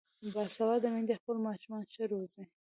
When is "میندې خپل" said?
0.93-1.37